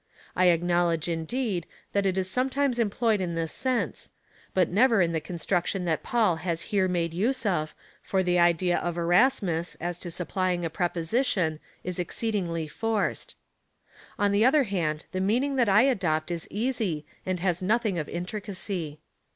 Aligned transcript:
I 0.35 0.45
acknowledge, 0.45 1.07
indeed, 1.07 1.67
that 1.93 2.07
it 2.07 2.17
is 2.17 2.27
sometimes 2.27 2.79
employed 2.79 3.21
in 3.21 3.35
this 3.35 3.51
sense, 3.51 4.09
but 4.51 4.67
never 4.67 4.99
in 4.99 5.11
the 5.11 5.21
construction 5.21 5.85
that 5.85 6.01
Paul 6.01 6.37
has 6.37 6.63
here 6.73 6.87
made 6.87 7.13
use 7.13 7.45
of, 7.45 7.75
for 8.01 8.23
the 8.23 8.39
idea 8.39 8.79
of 8.79 8.97
Erasmus, 8.97 9.77
as 9.79 9.99
to 9.99 10.09
supplying 10.09 10.65
a 10.65 10.71
preposition,^ 10.71 11.59
is 11.83 11.99
exceedingly 11.99 12.67
forced. 12.67 13.35
On 14.17 14.31
the 14.31 14.43
other 14.43 14.63
hand, 14.63 15.05
the 15.11 15.21
meaning 15.21 15.55
that 15.57 15.69
I 15.69 15.83
adopt 15.83 16.31
is 16.31 16.47
easy, 16.49 17.05
and 17.23 17.39
has 17.39 17.61
nothing 17.61 17.99
of 17.99 18.09
intricacy. 18.09 19.01